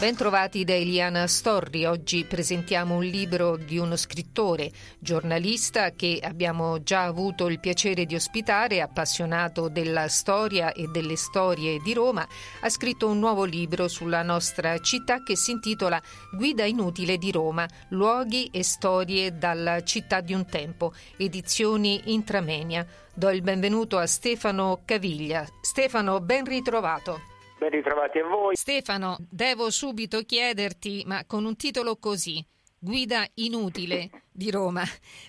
Bentrovati 0.00 0.64
da 0.64 0.72
Eliana 0.72 1.26
Storri. 1.26 1.84
Oggi 1.84 2.24
presentiamo 2.24 2.94
un 2.94 3.04
libro 3.04 3.58
di 3.58 3.76
uno 3.76 3.96
scrittore, 3.96 4.72
giornalista 4.98 5.90
che 5.90 6.20
abbiamo 6.22 6.82
già 6.82 7.02
avuto 7.02 7.48
il 7.48 7.60
piacere 7.60 8.06
di 8.06 8.14
ospitare, 8.14 8.80
appassionato 8.80 9.68
della 9.68 10.08
storia 10.08 10.72
e 10.72 10.86
delle 10.86 11.16
storie 11.16 11.80
di 11.80 11.92
Roma. 11.92 12.26
Ha 12.62 12.68
scritto 12.70 13.08
un 13.08 13.18
nuovo 13.18 13.44
libro 13.44 13.88
sulla 13.88 14.22
nostra 14.22 14.78
città 14.78 15.22
che 15.22 15.36
si 15.36 15.50
intitola 15.50 16.00
Guida 16.32 16.64
inutile 16.64 17.18
di 17.18 17.30
Roma, 17.30 17.68
luoghi 17.90 18.48
e 18.50 18.64
storie 18.64 19.36
dalla 19.36 19.82
città 19.82 20.22
di 20.22 20.32
un 20.32 20.46
tempo, 20.46 20.94
edizioni 21.18 22.00
Intramenia. 22.06 22.86
Do 23.12 23.28
il 23.28 23.42
benvenuto 23.42 23.98
a 23.98 24.06
Stefano 24.06 24.80
Caviglia. 24.86 25.46
Stefano, 25.60 26.20
ben 26.20 26.46
ritrovato. 26.46 27.29
Ben 27.60 27.68
ritrovati 27.68 28.18
a 28.18 28.26
voi. 28.26 28.56
Stefano, 28.56 29.18
devo 29.28 29.68
subito 29.68 30.22
chiederti, 30.22 31.02
ma 31.06 31.26
con 31.26 31.44
un 31.44 31.56
titolo 31.56 31.96
così, 31.96 32.42
Guida 32.78 33.26
inutile 33.34 34.08
di 34.32 34.50
Roma, 34.50 34.82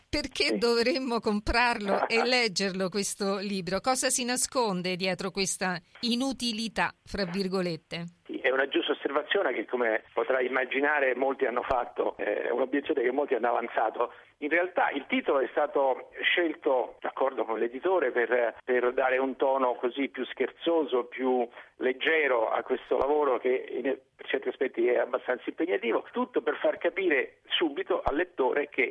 perché 0.10 0.46
sì. 0.46 0.58
dovremmo 0.58 1.20
comprarlo 1.20 2.08
e 2.08 2.24
leggerlo 2.26 2.90
questo 2.90 3.38
libro? 3.38 3.80
Cosa 3.80 4.10
si 4.10 4.24
nasconde 4.24 4.96
dietro 4.96 5.32
questa 5.32 5.80
inutilità, 6.02 6.94
fra 7.04 7.26
virgolette? 7.26 8.04
Sì, 8.26 8.38
è 8.38 8.50
una 8.50 8.68
giusta 8.68 8.92
osservazione 8.94 9.54
che 9.54 9.66
come 9.66 10.04
potrai 10.14 10.46
immaginare 10.46 11.16
molti 11.16 11.46
hanno 11.46 11.64
fatto, 11.64 12.16
è 12.18 12.50
un'obiezione 12.50 13.02
che 13.02 13.12
molti 13.12 13.34
hanno 13.34 13.50
avanzato. 13.50 14.14
In 14.38 14.50
realtà 14.50 14.90
il 14.90 15.06
titolo 15.08 15.40
è 15.40 15.48
stato 15.52 16.10
scelto 16.22 16.98
d'accordo 17.00 17.46
con 17.46 17.60
l'editore 17.60 18.12
per, 18.12 18.56
per 18.64 18.94
dare 18.94 19.18
un 19.18 19.36
tono 19.36 19.76
così 19.76 20.08
più 20.08 20.26
scherzoso, 20.26 21.06
più 21.06 21.48
leggero 21.78 22.50
a 22.50 22.64
questo 22.64 22.98
lavoro 22.98 23.38
che 23.40 24.00
per 24.16 24.26
certi 24.28 24.50
aspetti 24.50 24.88
è 24.88 24.98
abbastanza 24.98 25.44
impegnativo, 25.48 26.06
tutto 26.12 26.42
per 26.42 26.56
far 26.58 26.78
capire 26.78 27.40
subito 27.50 28.02
al 28.04 28.16
lettore 28.16 28.70
che 28.70 28.91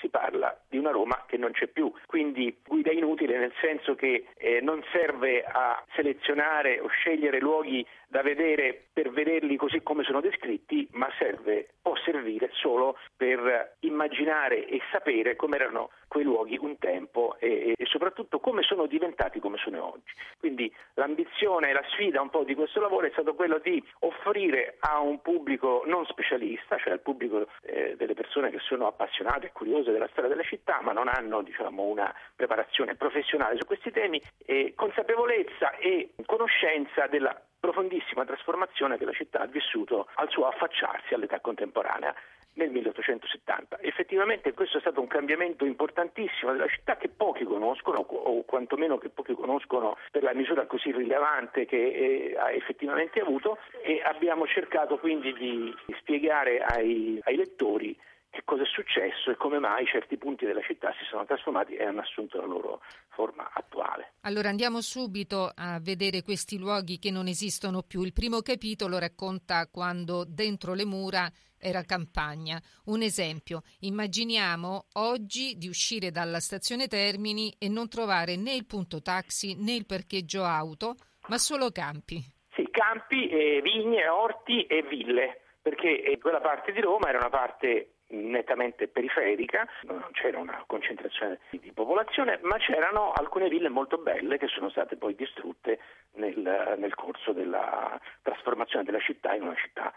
si 0.00 0.08
parla 0.08 0.58
di 0.68 0.78
una 0.78 0.90
Roma 0.90 1.24
che 1.26 1.36
non 1.36 1.52
c'è 1.52 1.68
più, 1.68 1.92
quindi 2.06 2.58
guida 2.66 2.90
inutile 2.90 3.38
nel 3.38 3.52
senso 3.60 3.94
che 3.94 4.26
eh, 4.36 4.60
non 4.60 4.82
serve 4.92 5.44
a 5.44 5.82
selezionare 5.94 6.80
o 6.80 6.88
scegliere 6.88 7.38
luoghi 7.38 7.86
da 8.08 8.22
vedere 8.22 8.86
per 8.92 9.10
vederli 9.12 9.56
così 9.56 9.82
come 9.82 10.02
sono 10.02 10.20
descritti, 10.20 10.88
ma 10.92 11.08
serve, 11.16 11.74
può 11.80 11.94
servire 12.04 12.50
solo 12.52 12.98
per 13.16 13.76
immaginare 13.80 14.66
e 14.66 14.80
sapere 14.90 15.36
come 15.36 15.56
erano 15.56 15.90
quei 16.08 16.24
luoghi 16.24 16.58
un 16.60 16.76
tempo 16.78 17.36
e, 17.38 17.74
e, 17.76 17.86
soprattutto 17.86 18.40
come 18.40 18.62
sono 18.62 18.86
diventati 18.86 19.38
come 19.38 19.58
sono 19.58 19.92
oggi. 19.92 20.12
Quindi 20.38 20.72
l'ambizione 20.94 21.70
e 21.70 21.72
la 21.72 21.84
sfida 21.90 22.20
un 22.20 22.30
po' 22.30 22.42
di 22.42 22.56
questo 22.56 22.80
lavoro 22.80 23.06
è 23.06 23.10
stato 23.12 23.34
quello 23.34 23.58
di 23.58 23.82
offrire 24.00 24.76
a 24.80 24.98
un 24.98 25.22
pubblico 25.22 25.84
non 25.86 26.04
specialista, 26.06 26.78
cioè 26.78 26.92
al 26.92 27.00
pubblico 27.00 27.46
eh, 27.62 27.94
delle 27.96 28.14
persone 28.14 28.50
che 28.50 28.58
sono 28.58 28.88
appassionate 28.88 29.46
e 29.46 29.52
curiose 29.52 29.89
della 29.92 30.08
storia 30.10 30.28
della 30.30 30.42
città, 30.42 30.80
ma 30.82 30.92
non 30.92 31.08
hanno 31.08 31.42
diciamo, 31.42 31.82
una 31.84 32.14
preparazione 32.34 32.94
professionale 32.94 33.56
su 33.56 33.66
questi 33.66 33.90
temi, 33.90 34.20
eh, 34.46 34.72
consapevolezza 34.74 35.76
e 35.76 36.10
conoscenza 36.26 37.06
della 37.06 37.40
profondissima 37.60 38.24
trasformazione 38.24 38.96
che 38.96 39.04
la 39.04 39.12
città 39.12 39.40
ha 39.40 39.46
vissuto 39.46 40.08
al 40.14 40.30
suo 40.30 40.46
affacciarsi 40.46 41.12
all'età 41.14 41.40
contemporanea 41.40 42.14
nel 42.54 42.70
1870. 42.70 43.78
Effettivamente 43.80 44.52
questo 44.52 44.78
è 44.78 44.80
stato 44.80 45.00
un 45.00 45.06
cambiamento 45.06 45.64
importantissimo 45.64 46.52
della 46.52 46.66
città 46.66 46.96
che 46.96 47.08
pochi 47.08 47.44
conoscono 47.44 47.98
o 47.98 48.42
quantomeno 48.44 48.98
che 48.98 49.10
pochi 49.10 49.34
conoscono 49.34 49.96
per 50.10 50.22
la 50.22 50.34
misura 50.34 50.66
così 50.66 50.90
rilevante 50.90 51.66
che 51.66 51.76
eh, 51.76 52.36
ha 52.36 52.50
effettivamente 52.50 53.20
avuto 53.20 53.58
e 53.82 54.02
abbiamo 54.02 54.46
cercato 54.46 54.98
quindi 54.98 55.32
di 55.34 55.74
spiegare 55.98 56.60
ai, 56.60 57.20
ai 57.22 57.36
lettori 57.36 57.96
che 58.30 58.42
cosa 58.44 58.62
è 58.62 58.66
successo 58.66 59.30
e 59.30 59.36
come 59.36 59.58
mai 59.58 59.84
certi 59.86 60.16
punti 60.16 60.46
della 60.46 60.62
città 60.62 60.92
si 60.98 61.04
sono 61.04 61.24
trasformati 61.24 61.74
e 61.74 61.84
hanno 61.84 62.00
assunto 62.00 62.38
la 62.38 62.46
loro 62.46 62.80
forma 63.08 63.50
attuale. 63.52 64.14
Allora 64.20 64.48
andiamo 64.48 64.80
subito 64.80 65.50
a 65.54 65.80
vedere 65.80 66.22
questi 66.22 66.56
luoghi 66.56 66.98
che 66.98 67.10
non 67.10 67.26
esistono 67.26 67.82
più. 67.82 68.02
Il 68.02 68.12
primo 68.12 68.40
capitolo 68.40 68.98
racconta 68.98 69.68
quando 69.68 70.24
dentro 70.24 70.74
le 70.74 70.84
mura 70.84 71.28
era 71.58 71.82
campagna. 71.82 72.60
Un 72.86 73.02
esempio, 73.02 73.62
immaginiamo 73.80 74.86
oggi 74.94 75.56
di 75.56 75.68
uscire 75.68 76.10
dalla 76.10 76.40
stazione 76.40 76.86
Termini 76.86 77.54
e 77.58 77.68
non 77.68 77.88
trovare 77.88 78.36
né 78.36 78.54
il 78.54 78.64
punto 78.64 79.02
taxi 79.02 79.56
né 79.56 79.74
il 79.74 79.86
parcheggio 79.86 80.44
auto, 80.44 80.94
ma 81.28 81.36
solo 81.36 81.70
campi. 81.70 82.22
Sì, 82.54 82.68
campi, 82.70 83.28
eh, 83.28 83.60
vigne, 83.62 84.08
orti 84.08 84.64
e 84.66 84.82
ville, 84.82 85.42
perché 85.60 86.02
eh, 86.02 86.18
quella 86.18 86.40
parte 86.40 86.72
di 86.72 86.80
Roma 86.80 87.08
era 87.08 87.18
una 87.18 87.28
parte 87.28 87.99
nettamente 88.10 88.88
periferica, 88.88 89.66
non 89.82 90.04
c'era 90.12 90.38
una 90.38 90.62
concentrazione 90.66 91.40
di 91.50 91.72
popolazione, 91.72 92.38
ma 92.42 92.56
c'erano 92.58 93.12
alcune 93.12 93.48
ville 93.48 93.68
molto 93.68 93.98
belle 93.98 94.38
che 94.38 94.48
sono 94.48 94.70
state 94.70 94.96
poi 94.96 95.14
distrutte 95.14 95.78
nel, 96.14 96.76
nel 96.78 96.94
corso 96.94 97.32
della 97.32 97.98
trasformazione 98.22 98.84
della 98.84 99.00
città 99.00 99.34
in 99.34 99.42
una 99.42 99.56
città 99.56 99.92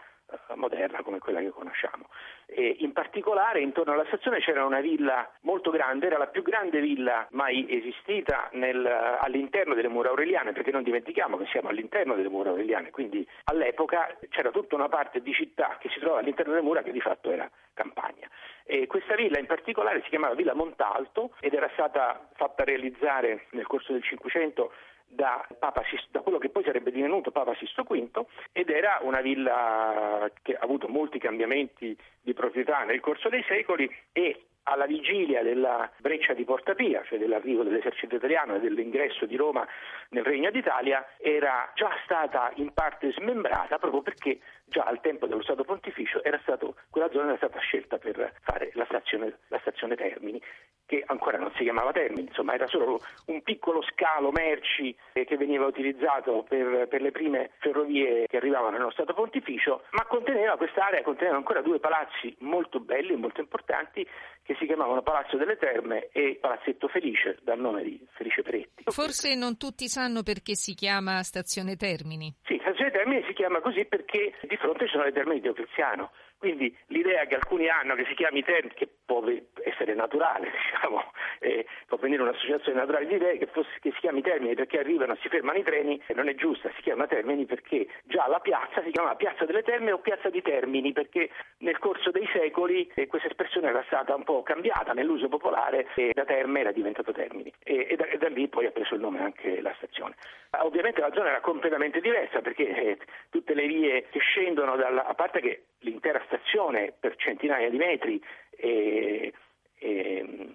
moderna 0.54 1.02
come 1.02 1.18
quella 1.18 1.40
che 1.40 1.50
conosciamo. 1.50 2.08
E 2.46 2.76
in 2.80 2.92
particolare 2.92 3.60
intorno 3.60 3.92
alla 3.92 4.04
stazione 4.06 4.38
c'era 4.40 4.64
una 4.64 4.80
villa 4.80 5.30
molto 5.40 5.70
grande, 5.70 6.06
era 6.06 6.18
la 6.18 6.26
più 6.26 6.42
grande 6.42 6.80
villa 6.80 7.26
mai 7.30 7.66
esistita 7.68 8.48
nel, 8.52 8.84
all'interno 8.84 9.74
delle 9.74 9.88
mura 9.88 10.10
aureliane, 10.10 10.52
perché 10.52 10.70
non 10.70 10.82
dimentichiamo 10.82 11.36
che 11.36 11.46
siamo 11.46 11.68
all'interno 11.68 12.14
delle 12.14 12.28
mura 12.28 12.50
aureliane, 12.50 12.90
quindi 12.90 13.26
all'epoca 13.44 14.16
c'era 14.28 14.50
tutta 14.50 14.74
una 14.74 14.88
parte 14.88 15.20
di 15.20 15.32
città 15.32 15.76
che 15.80 15.88
si 15.90 15.98
trova 16.00 16.18
all'interno 16.18 16.52
delle 16.52 16.64
mura 16.64 16.82
che 16.82 16.92
di 16.92 17.00
fatto 17.00 17.30
era 17.30 17.50
campagna. 17.72 18.28
E 18.64 18.86
questa 18.86 19.14
villa 19.14 19.38
in 19.38 19.46
particolare 19.46 20.02
si 20.02 20.08
chiamava 20.08 20.34
Villa 20.34 20.54
Montalto 20.54 21.34
ed 21.40 21.52
era 21.52 21.68
stata 21.74 22.28
fatta 22.34 22.64
realizzare 22.64 23.46
nel 23.50 23.66
corso 23.66 23.92
del 23.92 24.02
Cinquecento 24.02 24.72
da, 25.14 25.46
Sisto, 25.88 26.08
da, 26.10 26.20
quello 26.20 26.38
che 26.38 26.50
poi 26.50 26.64
sarebbe 26.64 26.90
divenuto 26.90 27.30
Papa 27.30 27.54
Sisto 27.54 27.82
V 27.82 28.24
ed 28.52 28.68
era 28.68 28.98
una 29.02 29.20
villa 29.20 30.30
che 30.42 30.54
ha 30.54 30.62
avuto 30.62 30.88
molti 30.88 31.18
cambiamenti 31.18 31.96
di 32.20 32.34
proprietà 32.34 32.84
nel 32.84 33.00
corso 33.00 33.28
dei 33.28 33.44
secoli 33.46 33.90
e 34.12 34.46
alla 34.64 34.86
vigilia 34.86 35.42
della 35.42 35.90
breccia 35.98 36.32
di 36.32 36.44
Porta 36.44 36.74
Pia, 36.74 37.02
cioè 37.04 37.18
dell'arrivo 37.18 37.62
dell'esercito 37.62 38.16
italiano 38.16 38.54
e 38.54 38.60
dell'ingresso 38.60 39.26
di 39.26 39.36
Roma 39.36 39.66
nel 40.10 40.24
Regno 40.24 40.50
d'Italia, 40.50 41.06
era 41.18 41.70
già 41.74 41.90
stata 42.04 42.50
in 42.56 42.72
parte 42.72 43.12
smembrata 43.12 43.78
proprio 43.78 44.02
perché 44.02 44.38
già 44.64 44.82
al 44.82 45.00
tempo 45.00 45.26
dello 45.26 45.42
Stato 45.42 45.64
Pontificio 45.64 46.20
stato, 46.44 46.76
quella 46.90 47.10
zona 47.10 47.28
era 47.28 47.36
stata 47.36 47.58
scelta 47.58 47.98
per 47.98 48.34
fare 48.42 48.70
la 48.74 48.84
stazione, 48.84 49.38
la 49.48 49.58
stazione 49.60 49.96
Termini 49.96 50.40
che 50.86 51.02
ancora 51.06 51.38
non 51.38 51.50
si 51.56 51.62
chiamava 51.62 51.92
Termini, 51.92 52.28
insomma 52.28 52.52
era 52.54 52.66
solo 52.66 53.00
un 53.26 53.42
piccolo 53.42 53.82
scalo 53.82 54.30
merci 54.30 54.94
eh, 55.14 55.24
che 55.24 55.36
veniva 55.38 55.64
utilizzato 55.64 56.44
per, 56.46 56.88
per, 56.88 57.00
le 57.00 57.10
prime 57.10 57.52
ferrovie 57.58 58.26
che 58.26 58.36
arrivavano 58.36 58.76
nello 58.76 58.90
Stato 58.90 59.14
Pontificio, 59.14 59.84
ma 59.92 60.04
conteneva 60.04 60.58
quest'area, 60.58 61.02
conteneva 61.02 61.36
ancora 61.36 61.62
due 61.62 61.80
palazzi 61.80 62.36
molto 62.40 62.80
belli 62.80 63.14
e 63.14 63.16
molto 63.16 63.40
importanti 63.40 64.06
che 64.42 64.54
si 64.58 64.66
chiamavano 64.66 65.00
Palazzo 65.02 65.38
delle 65.38 65.56
Terme 65.56 66.08
e 66.12 66.36
Palazzetto 66.38 66.86
Felice, 66.88 67.38
dal 67.42 67.58
nome 67.58 67.82
di 67.82 68.06
Felice 68.12 68.42
Peretti. 68.42 68.84
Forse 68.84 69.34
non 69.34 69.56
tutti 69.56 69.88
sanno 69.88 70.22
perché 70.22 70.54
si 70.54 70.74
chiama 70.74 71.22
Stazione 71.22 71.76
Termini. 71.76 72.34
Sì, 72.44 72.58
Stazione 72.60 72.90
Termini 72.90 73.24
si 73.26 73.32
chiama 73.32 73.60
così 73.60 73.86
perché 73.86 74.34
di 74.54 74.60
fronte 74.60 74.86
sono 74.86 75.02
le 75.02 75.12
terme 75.12 75.34
di 75.34 75.40
Diopreziano 75.40 76.10
quindi 76.44 76.76
l'idea 76.88 77.24
che 77.24 77.36
alcuni 77.36 77.70
hanno 77.70 77.94
che 77.94 78.04
si 78.04 78.12
chiami 78.12 78.42
Termini, 78.44 78.74
che 78.74 78.86
può 79.06 79.24
essere 79.62 79.94
naturale, 79.94 80.50
diciamo, 80.52 81.10
eh, 81.38 81.64
può 81.86 81.96
venire 81.96 82.20
un'associazione 82.20 82.78
naturale 82.78 83.06
di 83.06 83.14
idee 83.14 83.38
che, 83.38 83.46
fosse, 83.46 83.70
che, 83.80 83.92
si 83.92 84.00
chiami 84.00 84.20
Termini 84.20 84.54
perché 84.54 84.78
arrivano 84.78 85.14
e 85.14 85.18
si 85.22 85.28
fermano 85.30 85.56
i 85.56 85.62
treni, 85.62 85.98
non 86.14 86.28
è 86.28 86.34
giusta, 86.34 86.70
si 86.76 86.82
chiama 86.82 87.06
Termini 87.06 87.46
perché 87.46 87.86
già 88.04 88.28
la 88.28 88.40
piazza 88.40 88.82
si 88.82 88.90
chiama 88.90 89.14
Piazza 89.14 89.46
delle 89.46 89.62
Terme 89.62 89.92
o 89.92 90.00
Piazza 90.00 90.28
di 90.28 90.42
Termini, 90.42 90.92
perché 90.92 91.30
nel 91.60 91.78
corso 91.78 92.10
dei 92.10 92.28
secoli 92.30 92.92
eh, 92.94 93.06
questa 93.06 93.28
espressione 93.28 93.68
era 93.68 93.82
stata 93.86 94.14
un 94.14 94.24
po' 94.24 94.42
cambiata 94.42 94.92
nell'uso 94.92 95.28
popolare 95.28 95.86
e 95.94 96.10
da 96.12 96.26
Terme 96.26 96.60
era 96.60 96.72
diventato 96.72 97.12
Termini 97.12 97.50
e, 97.62 97.86
e, 97.88 97.96
da, 97.96 98.04
e 98.04 98.18
da, 98.18 98.28
lì 98.28 98.48
poi 98.48 98.66
ha 98.66 98.70
preso 98.70 98.94
il 98.94 99.00
nome 99.00 99.20
anche 99.20 99.62
la 99.62 99.72
stazione. 99.78 100.14
Ovviamente 100.58 101.00
la 101.00 101.10
zona 101.14 101.30
era 101.30 101.40
completamente 101.40 102.00
diversa 102.00 102.42
perché 102.42 102.68
eh, 102.68 102.98
tutte 103.44 103.54
le 103.54 103.66
vie 103.66 104.06
che 104.10 104.18
scendono 104.20 104.74
dalla, 104.76 105.04
a 105.04 105.12
parte 105.12 105.40
che 105.40 105.64
l'intera 105.80 106.22
stazione 106.24 106.94
per 106.98 107.14
centinaia 107.16 107.68
di 107.68 107.76
metri 107.76 108.22
e, 108.56 109.34
e, 109.78 110.52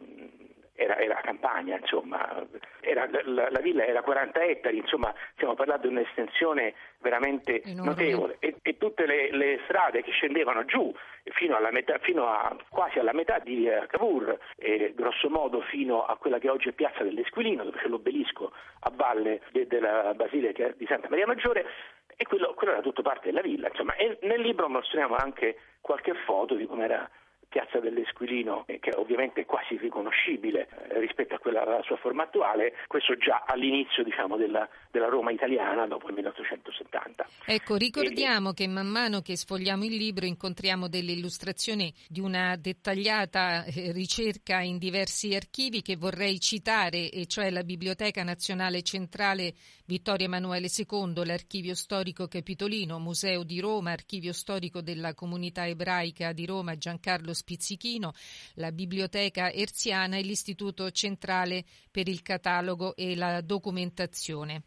era, 0.73 0.97
era 0.97 1.19
campagna, 1.21 1.77
insomma, 1.77 2.47
era, 2.79 3.07
la, 3.25 3.49
la, 3.51 3.59
villa 3.59 3.85
era 3.85 4.01
40 4.01 4.41
ettari, 4.41 4.77
insomma, 4.77 5.13
stiamo 5.33 5.53
parlando 5.53 5.87
di 5.87 5.93
un'estensione 5.93 6.73
veramente 7.01 7.61
Enorme. 7.61 7.89
notevole 7.89 8.37
e, 8.39 8.55
e 8.61 8.77
tutte 8.77 9.05
le, 9.05 9.29
le, 9.31 9.59
strade 9.65 10.01
che 10.01 10.11
scendevano 10.11 10.63
giù 10.63 10.91
fino, 11.33 11.57
metà, 11.71 11.97
fino 11.99 12.27
a, 12.27 12.55
quasi 12.69 12.97
alla 12.97 13.13
metà 13.13 13.39
di 13.39 13.67
eh, 13.67 13.87
Cavour, 13.87 14.37
e 14.55 14.93
grosso 14.95 15.29
modo 15.29 15.61
fino 15.61 16.05
a 16.05 16.15
quella 16.15 16.39
che 16.39 16.49
oggi 16.49 16.69
è 16.69 16.71
Piazza 16.71 17.03
dell'Esquilino, 17.03 17.65
dove 17.65 17.77
c'è 17.77 17.87
l'obelisco 17.87 18.51
a 18.79 18.91
valle 18.95 19.41
de, 19.51 19.67
della 19.67 20.13
Basilica 20.15 20.73
di 20.77 20.85
Santa 20.85 21.09
Maria 21.09 21.27
Maggiore, 21.27 21.65
e 22.21 22.25
quello, 22.25 22.53
quello 22.53 22.73
era 22.73 22.81
tutto 22.81 23.01
parte 23.01 23.27
della 23.27 23.39
villa. 23.39 23.69
Insomma, 23.69 23.95
e 23.95 24.17
nel 24.23 24.41
libro 24.41 24.67
mostriamo 24.67 25.15
anche 25.15 25.55
qualche 25.79 26.13
foto 26.25 26.55
di 26.55 26.65
come 26.65 26.83
era 26.83 27.09
Piazza 27.49 27.79
dell'Esquilino, 27.79 28.63
eh, 28.67 28.79
che 28.79 28.91
ovviamente 28.95 29.41
è 29.41 29.45
quasi 29.45 29.75
riconoscibile 29.77 30.67
eh, 30.87 30.99
rispetto 30.99 31.33
a 31.33 31.39
quella 31.39 31.63
alla 31.63 31.81
sua 31.81 31.97
forma 31.97 32.23
attuale, 32.23 32.75
questo 32.85 33.17
già 33.17 33.43
all'inizio 33.45 34.03
diciamo, 34.03 34.37
della, 34.37 34.69
della, 34.91 35.07
Roma 35.07 35.31
italiana 35.31 35.87
dopo 35.87 36.07
il 36.09 36.13
1870. 36.13 37.27
Ecco, 37.45 37.75
ricordiamo 37.75 38.51
e, 38.51 38.53
che 38.53 38.67
man 38.67 38.85
mano 38.85 39.21
che 39.21 39.35
sfogliamo 39.35 39.83
il 39.83 39.95
libro 39.95 40.27
incontriamo 40.27 40.87
delle 40.87 41.13
illustrazioni 41.13 41.91
di 42.07 42.19
una 42.19 42.55
dettagliata 42.55 43.63
eh, 43.63 43.91
ricerca 43.93 44.59
in 44.59 44.77
diversi 44.77 45.33
archivi 45.33 45.81
che 45.81 45.95
vorrei 45.95 46.39
citare, 46.39 47.09
e 47.09 47.25
cioè 47.25 47.49
la 47.49 47.63
Biblioteca 47.63 48.21
Nazionale 48.23 48.83
Centrale 48.83 49.53
Vittorio 49.89 50.27
Emanuele 50.27 50.67
II, 50.67 51.25
l'Archivio 51.25 51.73
Storico 51.73 52.27
Capitolino, 52.27 52.99
Museo 52.99 53.41
di 53.41 53.59
Roma, 53.59 53.89
Archivio 53.89 54.33
Storico 54.33 54.81
della 54.81 55.15
Comunità 55.15 55.65
Ebraica 55.65 56.31
di 56.31 56.45
Roma 56.45 56.77
Giancarlo 56.77 57.33
Spizzichino, 57.39 58.13
la 58.55 58.71
Biblioteca 58.71 59.51
Erziana 59.51 60.17
e 60.17 60.21
l'Istituto 60.21 60.91
Centrale 60.91 61.63
per 61.89 62.07
il 62.07 62.21
Catalogo 62.21 62.95
e 62.95 63.15
la 63.15 63.41
Documentazione. 63.41 64.63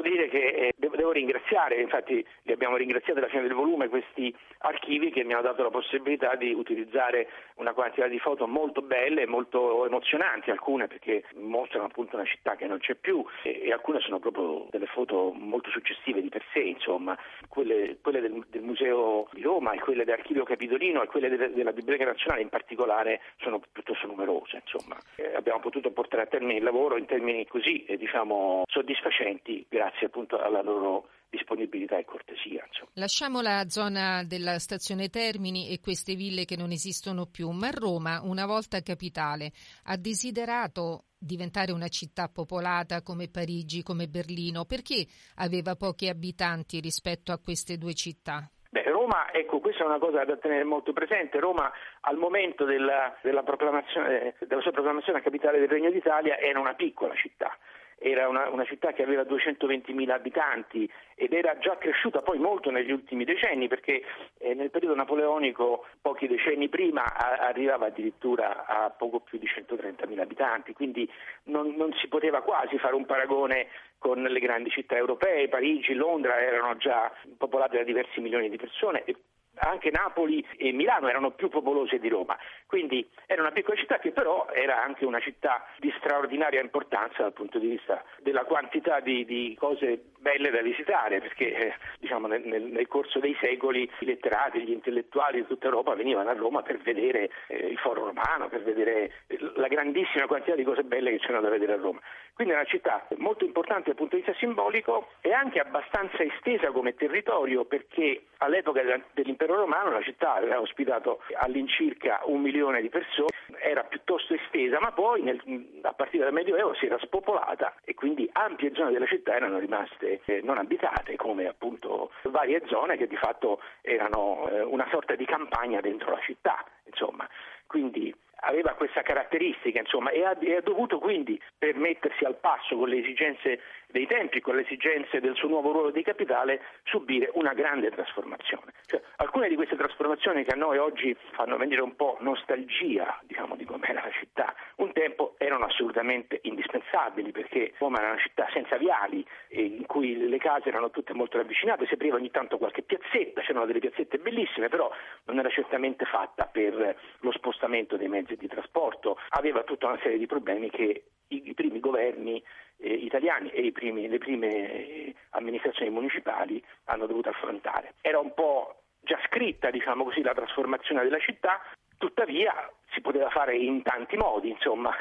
Devo 0.00 0.14
dire 0.14 0.28
che 0.28 0.38
eh, 0.38 0.72
devo, 0.76 1.12
ringraziare, 1.12 1.80
infatti 1.80 2.24
li 2.42 2.52
abbiamo 2.52 2.76
ringraziati 2.76 3.18
alla 3.18 3.28
fine 3.28 3.42
del 3.42 3.52
volume, 3.52 3.88
questi 3.88 4.34
archivi 4.58 5.10
che 5.10 5.24
mi 5.24 5.34
hanno 5.34 5.42
dato 5.42 5.62
la 5.62 5.70
possibilità 5.70 6.36
di 6.36 6.52
utilizzare 6.52 7.28
una 7.56 7.74
quantità 7.74 8.06
di 8.06 8.18
foto 8.18 8.46
molto 8.46 8.80
belle 8.80 9.22
e 9.22 9.26
molto 9.26 9.84
emozionanti, 9.84 10.50
alcune 10.50 10.86
perché 10.86 11.24
mostrano 11.34 11.86
appunto 11.86 12.16
una 12.16 12.24
città 12.24 12.56
che 12.56 12.66
non 12.66 12.78
c'è 12.78 12.94
più 12.94 13.22
e, 13.42 13.70
alcune 13.72 14.00
sono 14.00 14.20
proprio 14.20 14.68
delle 14.70 14.86
foto 14.86 15.32
molto 15.36 15.68
successive 15.68 16.22
di 16.22 16.28
per 16.28 16.44
sé, 16.52 16.60
insomma, 16.60 17.18
quelle, 17.48 17.98
quelle 18.00 18.20
del, 18.20 18.46
del, 18.48 18.62
Museo 18.62 19.28
di 19.32 19.42
Roma 19.42 19.72
e 19.72 19.80
quelle 19.80 20.04
dell'Archivio 20.04 20.44
Capitolino 20.44 21.02
e 21.02 21.08
quelle 21.08 21.28
de, 21.28 21.52
della 21.52 21.72
Biblioteca 21.72 22.10
Nazionale 22.10 22.42
in 22.42 22.48
particolare 22.48 23.20
sono 23.40 23.60
piuttosto 23.70 24.06
numerose, 24.06 24.62
insomma. 24.62 24.96
Eh, 25.16 25.34
abbiamo 25.34 25.60
potuto 25.60 25.90
portare 25.90 26.22
a 26.22 26.26
termine 26.26 26.54
il 26.54 26.62
lavoro 26.62 26.96
in 26.96 27.04
termini 27.04 27.46
così, 27.46 27.84
eh, 27.84 27.98
diciamo, 27.98 28.62
soddisfacenti 28.66 29.48
clienti 29.50 29.66
grazie 29.90 30.06
appunto 30.06 30.38
alla 30.38 30.62
loro 30.62 31.08
disponibilità 31.28 31.98
e 31.98 32.04
cortesia. 32.04 32.64
Insomma. 32.66 32.90
Lasciamo 32.94 33.40
la 33.40 33.68
zona 33.68 34.24
della 34.24 34.58
stazione 34.58 35.08
Termini 35.08 35.68
e 35.70 35.80
queste 35.80 36.14
ville 36.14 36.44
che 36.44 36.56
non 36.56 36.70
esistono 36.70 37.26
più, 37.26 37.50
ma 37.50 37.70
Roma, 37.70 38.20
una 38.22 38.46
volta 38.46 38.80
capitale, 38.80 39.52
ha 39.84 39.96
desiderato 39.96 41.04
diventare 41.18 41.72
una 41.72 41.88
città 41.88 42.28
popolata 42.28 43.02
come 43.02 43.28
Parigi, 43.28 43.82
come 43.82 44.06
Berlino, 44.06 44.64
perché 44.64 45.06
aveva 45.36 45.76
pochi 45.76 46.08
abitanti 46.08 46.80
rispetto 46.80 47.30
a 47.32 47.38
queste 47.38 47.76
due 47.76 47.94
città? 47.94 48.48
Beh, 48.70 48.84
Roma, 48.84 49.32
ecco, 49.32 49.58
questa 49.60 49.82
è 49.82 49.86
una 49.86 49.98
cosa 49.98 50.24
da 50.24 50.36
tenere 50.36 50.64
molto 50.64 50.92
presente. 50.92 51.38
Roma 51.38 51.70
al 52.02 52.16
momento 52.16 52.64
della, 52.64 53.16
della, 53.22 53.42
della 53.42 54.62
sua 54.62 54.72
proclamazione 54.72 55.18
a 55.18 55.22
capitale 55.22 55.58
del 55.58 55.68
Regno 55.68 55.90
d'Italia 55.90 56.38
era 56.38 56.58
una 56.58 56.74
piccola 56.74 57.14
città 57.14 57.56
era 58.02 58.28
una, 58.28 58.48
una, 58.48 58.64
città 58.64 58.92
che 58.92 59.02
aveva 59.02 59.22
220.000 59.22 60.08
abitanti 60.08 60.90
ed 61.14 61.34
era 61.34 61.58
già 61.58 61.76
cresciuta 61.76 62.22
poi 62.22 62.38
molto 62.38 62.70
negli 62.70 62.90
ultimi 62.90 63.24
decenni 63.24 63.68
perché 63.68 64.02
eh, 64.38 64.54
nel 64.54 64.70
periodo 64.70 64.94
napoleonico 64.94 65.84
pochi 66.00 66.26
decenni 66.26 66.70
prima 66.70 67.04
a, 67.04 67.46
arrivava 67.48 67.86
addirittura 67.86 68.64
a 68.66 68.88
poco 68.88 69.20
più 69.20 69.38
di 69.38 69.46
130.000 69.46 70.18
abitanti, 70.18 70.72
quindi 70.72 71.08
non, 71.44 71.74
non, 71.76 71.92
si 72.00 72.08
poteva 72.08 72.40
quasi 72.40 72.78
fare 72.78 72.94
un 72.94 73.04
paragone 73.04 73.68
con 73.98 74.22
le 74.22 74.40
grandi 74.40 74.70
città 74.70 74.96
europee, 74.96 75.48
Parigi, 75.48 75.92
Londra 75.92 76.40
erano 76.40 76.78
già 76.78 77.12
popolate 77.36 77.76
da 77.76 77.82
diversi 77.82 78.20
milioni 78.20 78.48
di 78.48 78.56
persone 78.56 79.04
e 79.04 79.14
anche 79.60 79.90
Napoli 79.90 80.46
e 80.56 80.72
Milano 80.72 81.08
erano 81.08 81.30
più 81.30 81.48
popolose 81.48 81.98
di 81.98 82.08
Roma, 82.08 82.36
quindi 82.66 83.08
era 83.26 83.42
una 83.42 83.52
piccola 83.52 83.76
città 83.76 83.98
che 83.98 84.12
però 84.12 84.48
era 84.52 84.82
anche 84.82 85.04
una 85.04 85.20
città 85.20 85.64
di 85.78 85.92
straordinaria 85.98 86.60
importanza 86.60 87.22
dal 87.22 87.32
punto 87.32 87.58
di 87.58 87.68
vista 87.68 88.02
della 88.18 88.44
quantità 88.44 89.00
di, 89.00 89.24
di 89.24 89.56
cose 89.58 90.02
belle 90.18 90.50
da 90.50 90.62
visitare, 90.62 91.20
perché 91.20 91.54
eh, 91.54 91.74
diciamo, 91.98 92.26
nel, 92.26 92.42
nel, 92.42 92.88
corso 92.88 93.18
dei 93.18 93.36
secoli 93.40 93.90
i 94.00 94.04
letterati, 94.04 94.62
gli 94.62 94.70
intellettuali 94.70 95.40
di 95.40 95.46
tutta 95.46 95.66
Europa 95.66 95.94
venivano 95.94 96.28
a 96.28 96.34
Roma 96.34 96.62
per 96.62 96.78
vedere 96.78 97.30
eh, 97.48 97.66
il 97.66 97.78
foro 97.78 98.04
romano, 98.06 98.48
per 98.48 98.62
vedere 98.62 99.12
la 99.54 99.68
grandissima 99.68 100.26
quantità 100.26 100.54
di 100.54 100.64
cose 100.64 100.82
belle 100.82 101.10
che 101.10 101.18
c'erano 101.18 101.42
da 101.42 101.50
vedere 101.50 101.74
a 101.74 101.76
Roma. 101.76 102.00
Quindi 102.40 102.56
è 102.56 102.60
una 102.62 102.70
città 102.70 103.06
molto 103.18 103.44
importante 103.44 103.88
dal 103.88 103.96
punto 103.96 104.16
di 104.16 104.22
vista 104.22 104.34
simbolico 104.38 105.08
e 105.20 105.30
anche 105.30 105.60
abbastanza 105.60 106.22
estesa 106.22 106.70
come 106.70 106.94
territorio 106.94 107.66
perché 107.66 108.28
all'epoca 108.38 108.80
dell'impero 109.12 109.56
romano 109.56 109.90
la 109.90 110.00
città 110.00 110.36
aveva 110.36 110.58
ospitato 110.58 111.20
all'incirca 111.34 112.22
un 112.24 112.40
milione 112.40 112.80
di 112.80 112.88
persone, 112.88 113.28
era 113.60 113.84
piuttosto 113.84 114.32
estesa, 114.32 114.80
ma 114.80 114.90
poi 114.90 115.20
nel, 115.20 115.38
a 115.82 115.92
partire 115.92 116.24
dal 116.24 116.32
Medioevo 116.32 116.72
si 116.72 116.86
era 116.86 116.98
spopolata 117.00 117.74
e 117.84 117.92
quindi 117.92 118.26
ampie 118.32 118.72
zone 118.72 118.92
della 118.92 119.04
città 119.04 119.34
erano 119.34 119.58
rimaste 119.58 120.22
eh, 120.24 120.40
non 120.42 120.56
abitate, 120.56 121.16
come 121.16 121.46
appunto 121.46 122.10
varie 122.22 122.62
zone 122.68 122.96
che 122.96 123.06
di 123.06 123.16
fatto 123.16 123.60
erano 123.82 124.48
eh, 124.48 124.62
una 124.62 124.86
sorta 124.88 125.14
di 125.14 125.26
campagna 125.26 125.82
dentro 125.82 126.12
la 126.12 126.20
città, 126.20 126.64
insomma. 126.86 127.28
Quindi 127.66 128.12
aveva 128.40 128.74
questa 128.74 129.02
caratteristica 129.02 129.78
insomma, 129.78 130.10
e, 130.10 130.24
ha, 130.24 130.36
e, 130.40 130.56
ha, 130.56 130.60
dovuto 130.60 130.98
quindi 130.98 131.40
per 131.58 131.74
mettersi 131.76 132.24
al 132.24 132.36
passo 132.36 132.76
con 132.76 132.88
le 132.88 132.98
esigenze 132.98 133.60
dei 133.90 134.06
tempi, 134.06 134.40
con 134.40 134.56
le 134.56 134.62
esigenze 134.62 135.20
del 135.20 135.34
suo 135.34 135.48
nuovo 135.48 135.72
ruolo 135.72 135.90
di 135.90 136.02
capitale, 136.02 136.60
subire 136.84 137.30
una 137.34 137.52
grande 137.52 137.90
trasformazione. 137.90 138.72
Cioè, 138.86 139.00
alcune 139.16 139.48
di 139.48 139.54
queste 139.54 139.76
trasformazioni 139.76 140.44
che 140.44 140.52
a 140.52 140.56
noi 140.56 140.78
oggi 140.78 141.16
fanno 141.32 141.56
venire 141.56 141.80
un 141.80 141.96
po' 141.96 142.16
nostalgia 142.20 143.18
diciamo, 143.22 143.56
di 143.56 143.64
com'era 143.64 144.02
la 144.02 144.10
città, 144.10 144.54
un 144.76 144.92
tempo 144.92 145.34
erano 145.38 145.66
assolutamente 145.66 146.40
indispensabili 146.42 147.30
perché 147.30 147.74
Roma 147.78 147.98
era 147.98 148.10
una 148.12 148.20
città 148.20 148.48
senza 148.52 148.76
viali 148.76 149.24
in 149.50 149.86
cui 149.86 150.28
le 150.28 150.38
case 150.38 150.68
erano 150.68 150.90
tutte 150.90 151.12
molto 151.12 151.36
ravvicinate, 151.36 151.86
si 151.86 151.94
apriva 151.94 152.16
ogni 152.16 152.30
tanto 152.30 152.58
qualche 152.58 152.82
piazzetta, 152.82 153.42
c'erano 153.42 153.66
delle 153.66 153.78
piazzette 153.80 154.18
bellissime, 154.18 154.68
però 154.68 154.90
non 155.24 155.38
era 155.38 155.48
certamente 155.50 156.04
fatta 156.04 156.46
per 156.46 156.96
lo 157.20 157.32
spostamento 157.32 157.96
dei 157.96 158.08
mezzi 158.08 158.36
di 158.36 158.48
trasporto, 158.48 159.18
aveva 159.30 159.62
tutta 159.62 159.86
una 159.86 159.98
serie 160.02 160.18
di 160.18 160.26
problemi 160.26 160.70
che 160.70 161.04
i, 161.28 161.50
i 161.50 161.54
primi 161.54 161.80
governi 161.80 162.42
eh, 162.80 162.92
italiani 162.92 163.50
e 163.50 163.72
primi, 163.72 164.08
le 164.08 164.18
prime 164.18 164.48
eh, 164.48 165.14
amministrazioni 165.30 165.90
municipali 165.90 166.62
hanno 166.84 167.06
dovuto 167.06 167.28
affrontare. 167.28 167.94
Era 168.00 168.18
un 168.18 168.32
po' 168.34 168.82
già 169.00 169.18
scritta, 169.26 169.70
diciamo 169.70 170.04
così, 170.04 170.22
la 170.22 170.34
trasformazione 170.34 171.02
della 171.02 171.18
città, 171.18 171.60
tuttavia 171.98 172.52
si 172.92 173.00
poteva 173.00 173.28
fare 173.30 173.56
in 173.56 173.82
tanti 173.82 174.16
modi, 174.16 174.50
insomma, 174.50 174.94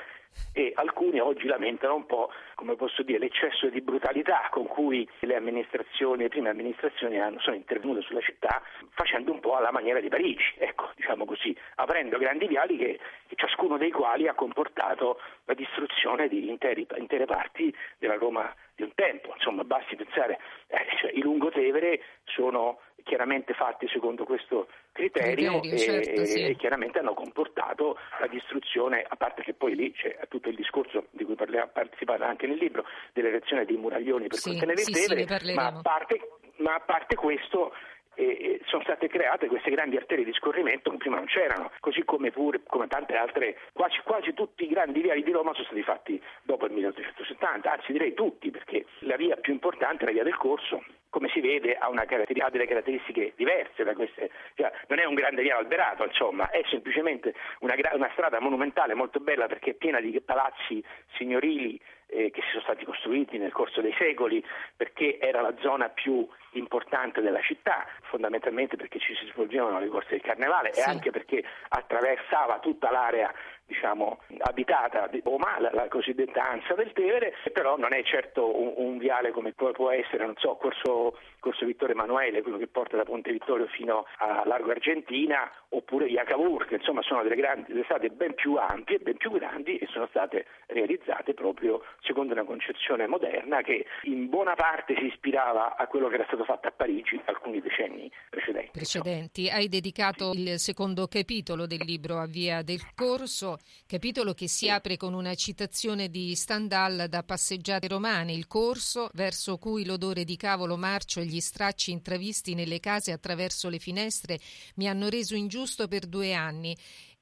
e 0.54 0.72
alcuni 0.76 1.20
oggi 1.20 1.48
lamentano 1.48 1.96
un 1.96 2.06
po', 2.06 2.30
come 2.60 2.76
posso 2.76 3.04
dire, 3.04 3.20
l'eccesso 3.20 3.70
di 3.70 3.80
brutalità 3.80 4.50
con 4.52 4.68
cui 4.68 5.08
le 5.20 5.36
amministrazioni, 5.38 6.24
le 6.24 6.28
prime 6.28 6.50
amministrazioni 6.50 7.18
hanno, 7.18 7.40
sono 7.40 7.56
intervenute 7.56 8.02
sulla 8.02 8.20
città 8.20 8.62
facendo 8.90 9.32
un 9.32 9.40
po' 9.40 9.56
alla 9.56 9.72
maniera 9.72 10.02
di 10.02 10.10
Parigi, 10.10 10.56
ecco, 10.58 10.90
diciamo 10.94 11.24
così, 11.24 11.56
aprendo 11.76 12.18
grandi 12.18 12.48
viali 12.48 12.76
che, 12.76 13.00
ciascuno 13.36 13.78
dei 13.78 13.92
quali 13.92 14.28
ha 14.28 14.34
comportato 14.34 15.22
la 15.46 15.54
distruzione 15.54 16.28
di 16.28 16.50
interi, 16.50 16.86
intere 16.98 17.24
parti 17.24 17.74
della 17.98 18.16
Roma 18.16 18.54
di 18.76 18.84
un 18.84 18.92
tempo. 18.94 19.32
Insomma, 19.36 19.64
basti 19.64 19.96
pensare, 19.96 20.38
eh, 20.68 20.86
cioè, 21.00 21.12
i 21.14 21.22
lungotevere 21.22 22.02
sono 22.26 22.80
chiaramente 23.04 23.54
fatti 23.54 23.88
secondo 23.88 24.24
questo 24.24 24.68
criterio, 24.92 25.60
criterio 25.60 25.74
e, 25.74 25.78
certo, 25.78 26.26
sì. 26.26 26.44
e, 26.46 26.56
chiaramente 26.56 27.00
hanno 27.00 27.14
comportato 27.14 27.98
la 28.20 28.28
distruzione, 28.28 29.04
a 29.08 29.16
parte 29.16 29.42
che 29.42 29.54
poi 29.54 29.76
lì 29.76 29.92
c'è 29.94 30.18
tutto 30.28 30.50
il 30.50 30.56
discorso 30.56 31.08
di 31.12 31.24
cui 31.24 31.36
parliamo, 31.36 31.72
si 31.98 32.06
parla 32.06 32.28
anche 32.28 32.46
nel 32.50 32.58
libro, 32.58 32.86
dell'erezione 33.14 33.66
dei 33.66 33.78
muraglioni 33.78 34.28
per 34.28 34.38
sì, 34.38 34.50
contenere 34.50 34.82
sì, 34.82 34.92
il 34.92 34.98
Tevere, 34.98 35.40
sì, 35.40 35.54
ma, 35.54 35.68
a 35.68 35.82
parte, 35.82 36.20
ma 36.58 36.76
a 36.76 36.80
parte 36.82 37.16
questo 37.16 37.74
eh, 38.20 38.60
sono 38.66 38.84
state 38.84 39.08
create 39.08 39.48
queste 39.48 39.72
grandi 39.72 39.96
arterie 39.96 40.26
di 40.26 40.34
scorrimento 40.34 40.92
che 40.92 40.98
prima 40.98 41.16
non 41.16 41.26
c'erano, 41.26 41.72
così 41.80 42.04
come 42.04 42.32
pure 42.32 42.62
come 42.68 42.88
tante 42.88 43.16
altre, 43.16 43.58
quasi, 43.72 44.00
quasi 44.04 44.34
tutti 44.34 44.66
i 44.66 44.68
grandi 44.68 45.02
viali 45.02 45.24
di 45.24 45.32
Roma 45.32 45.54
sono 45.54 45.66
stati 45.66 45.84
fatti 45.84 46.22
dopo 46.44 46.66
il 46.66 46.74
1870, 46.74 47.72
anzi 47.72 47.94
direi 47.94 48.14
tutti, 48.14 48.52
perché 48.52 48.86
la 49.00 49.16
via 49.16 49.38
più 49.38 49.54
importante, 49.54 50.04
la 50.04 50.12
via 50.12 50.24
del 50.24 50.36
Corso, 50.36 50.84
come 51.10 51.30
si 51.30 51.40
vede 51.40 51.76
ha, 51.76 51.88
ha, 51.88 52.50
delle 52.50 52.68
caratteristiche 52.68 53.34
diverse 53.38 53.84
da 53.84 53.94
queste, 53.94 54.30
cioè, 54.56 54.72
non 54.88 55.00
è 55.00 55.06
un 55.06 55.16
grande 55.16 55.42
via 55.42 55.58
alberato, 55.58 56.04
insomma, 56.04 56.50
è 56.50 56.62
semplicemente 56.70 57.34
una, 57.62 57.76
una 57.94 58.10
strada 58.12 58.42
monumentale 58.42 58.94
molto 58.94 59.20
bella 59.20 59.48
perché 59.48 59.72
è 59.72 59.76
piena 59.76 60.02
di 60.02 60.20
palazzi 60.22 60.84
signorili 61.16 61.80
eh, 62.10 62.32
che 62.32 62.42
si 62.42 62.50
sono 62.50 62.64
stati 62.64 62.86
costruiti 62.86 63.38
nel 63.38 63.52
corso 63.52 63.82
dei 63.82 63.94
secoli 63.98 64.44
perché 64.76 65.20
era 65.20 65.42
la 65.42 65.54
zona 65.62 65.90
più 65.90 66.28
importante 66.54 67.22
della 67.22 67.42
città, 67.42 67.86
fondamentalmente 68.04 68.76
perché 68.76 69.00
ci 69.00 69.16
si 69.16 69.28
svolgevano 69.32 69.80
le 69.80 69.88
corse 69.88 70.10
del 70.12 70.22
carnevale 70.22 70.74
sì. 70.74 70.80
e 70.80 70.84
anche 70.84 71.12
perché 71.12 71.44
attraversava 71.70 72.60
tutta 72.60 72.92
l'area 72.92 73.34
diciamo, 73.70 74.20
abitata 74.40 75.06
di 75.08 75.22
Roma, 75.24 75.60
la, 75.60 75.88
cosiddetta 75.88 76.44
Ansa 76.44 76.74
del 76.74 76.92
Tevere, 76.92 77.36
però 77.54 77.78
non 77.78 77.94
è 77.94 78.02
certo 78.04 78.60
un, 78.60 78.74
un 78.76 78.98
viale 78.98 79.30
come 79.30 79.54
può, 79.54 79.92
essere, 79.92 80.26
non 80.26 80.34
so, 80.38 80.56
Corso, 80.56 81.20
Corso, 81.40 81.66
Vittorio 81.66 81.94
Emanuele, 81.94 82.42
quello 82.42 82.58
che 82.58 82.66
porta 82.66 82.98
da 82.98 83.04
Ponte 83.04 83.32
Vittorio 83.32 83.68
fino 83.68 84.06
a 84.18 84.42
Largo 84.46 84.72
Argentina, 84.72 85.50
oppure 85.70 86.08
via 86.08 86.24
Cavour, 86.24 86.66
che 86.66 86.76
insomma 86.76 87.04
sono 87.04 87.22
delle, 87.22 87.36
grandi, 87.36 87.72
delle 87.72 87.84
strade 87.84 88.10
ben 88.10 88.34
più 88.34 88.56
ampie, 88.56 88.98
ben 88.98 89.18
più 89.18 89.30
grandi 89.32 89.78
e 89.78 89.86
sono 89.92 90.08
state 90.08 90.48
realizzate 90.66 91.36
proprio 91.36 91.84
secondo 92.02 92.34
una 92.34 92.44
concezione 92.44 93.06
moderna 93.06 93.62
che 93.62 93.86
in 94.04 94.30
buona 94.30 94.56
parte 94.56 94.96
si 94.96 95.06
ispirava 95.06 95.76
a 95.78 95.86
quello 95.86 96.08
che 96.08 96.16
era 96.16 96.26
stato 96.26 96.39
fatto 96.44 96.68
a 96.68 96.72
Parigi 96.72 97.22
alcuni 97.26 97.62
decenni 97.62 98.12
precedenti. 98.30 98.70
Precedenti. 98.72 99.50
Hai 99.50 99.68
dedicato 99.68 100.32
il 100.34 100.60
secondo 100.60 101.08
capitolo 101.08 101.66
del 101.66 101.82
libro 101.84 102.20
a 102.20 102.26
Via 102.26 102.62
del 102.62 102.82
Corso 102.94 103.58
capitolo 103.86 104.34
che 104.34 104.48
si 104.48 104.70
apre 104.70 104.98
con 104.98 105.14
una 105.14 105.34
citazione 105.36 106.10
di 106.10 106.36
Stendhal 106.36 107.08
da 107.10 107.24
Passeggiate 107.24 107.88
romane, 107.88 108.34
il 108.34 108.48
corso 108.48 109.10
verso 109.14 109.58
cui 109.58 109.86
l'odore 109.86 110.24
di 110.24 110.38
cavolo 110.38 110.78
marcio 110.78 111.20
e 111.20 111.26
gli 111.26 111.40
stracci 111.40 111.92
intravisti 111.92 112.54
nelle 112.54 112.80
case 112.80 113.12
attraverso 113.12 113.70
le 113.70 113.80
finestre 113.80 114.40
mi 114.76 114.88
hanno 114.88 115.10
reso 115.10 115.36
ingiusto 115.36 115.88
per 115.88 116.06
due 116.06 116.34
anni 116.34 116.76